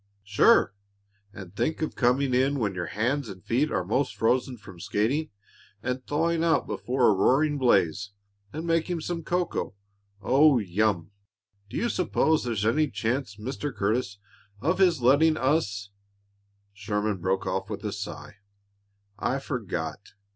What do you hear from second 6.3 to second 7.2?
out before a